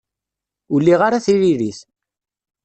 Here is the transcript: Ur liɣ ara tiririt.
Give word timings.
Ur 0.73 0.79
liɣ 0.85 1.01
ara 1.07 1.23
tiririt. 1.25 1.79